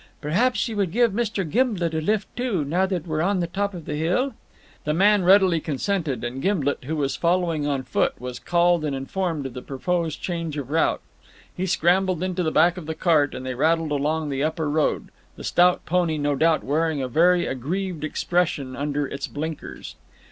Perhaps 0.19 0.67
you 0.67 0.75
would 0.77 0.91
give 0.91 1.11
Mr. 1.11 1.47
Gimblet 1.47 1.93
a 1.93 2.01
lift 2.01 2.27
too, 2.35 2.65
now 2.65 2.87
that 2.87 3.05
we're 3.05 3.21
on 3.21 3.39
top 3.53 3.75
of 3.75 3.85
the 3.85 3.93
hill?" 3.93 4.33
The 4.83 4.95
man 4.95 5.23
readily 5.23 5.59
consented, 5.59 6.23
and 6.23 6.41
Gimblet, 6.41 6.85
who 6.85 6.95
was 6.95 7.15
following 7.15 7.67
on 7.67 7.83
foot, 7.83 8.19
was 8.19 8.39
called 8.39 8.83
and 8.83 8.95
informed 8.95 9.45
of 9.45 9.53
the 9.53 9.61
proposed 9.61 10.19
change 10.19 10.57
of 10.57 10.71
route. 10.71 11.01
He 11.55 11.67
scrambled 11.67 12.23
into 12.23 12.41
the 12.41 12.49
back 12.49 12.77
of 12.77 12.87
the 12.87 12.95
cart 12.95 13.35
and 13.35 13.45
they 13.45 13.53
rattled 13.53 13.91
along 13.91 14.29
the 14.29 14.43
upper 14.43 14.67
road, 14.67 15.09
the 15.35 15.43
stout 15.43 15.85
pony 15.85 16.17
no 16.17 16.33
doubt 16.35 16.63
wearing 16.63 16.99
a 17.03 17.07
very 17.07 17.45
aggrieved 17.45 18.03
expression 18.03 18.75
under 18.75 19.05
its 19.05 19.27
blinkers. 19.27 19.93